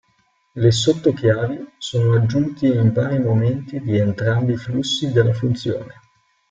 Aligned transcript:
Le 0.55 0.71
sotto-chiavi 0.71 1.73
sono 1.77 2.15
aggiunte 2.15 2.65
in 2.65 2.91
vari 2.91 3.19
momenti 3.19 3.79
di 3.79 3.97
entrambi 3.99 4.53
i 4.53 4.57
flussi 4.57 5.11
della 5.11 5.31
funzione. 5.31 5.99